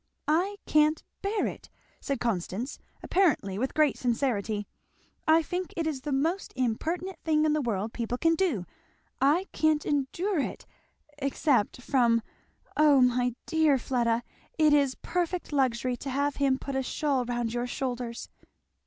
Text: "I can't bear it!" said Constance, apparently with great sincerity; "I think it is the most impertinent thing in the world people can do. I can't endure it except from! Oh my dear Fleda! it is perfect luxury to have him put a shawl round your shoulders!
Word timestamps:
"I 0.27 0.55
can't 0.65 1.03
bear 1.21 1.45
it!" 1.45 1.69
said 1.99 2.19
Constance, 2.19 2.79
apparently 3.03 3.59
with 3.59 3.75
great 3.75 3.99
sincerity; 3.99 4.65
"I 5.27 5.43
think 5.43 5.75
it 5.77 5.85
is 5.85 6.01
the 6.01 6.11
most 6.11 6.53
impertinent 6.55 7.19
thing 7.19 7.45
in 7.45 7.53
the 7.53 7.61
world 7.61 7.93
people 7.93 8.17
can 8.17 8.33
do. 8.33 8.65
I 9.21 9.45
can't 9.51 9.85
endure 9.85 10.39
it 10.39 10.65
except 11.19 11.81
from! 11.83 12.23
Oh 12.75 12.99
my 12.99 13.35
dear 13.45 13.77
Fleda! 13.77 14.23
it 14.57 14.73
is 14.73 14.95
perfect 15.03 15.53
luxury 15.53 15.95
to 15.97 16.09
have 16.09 16.37
him 16.37 16.57
put 16.57 16.75
a 16.75 16.81
shawl 16.81 17.23
round 17.23 17.53
your 17.53 17.67
shoulders! 17.67 18.27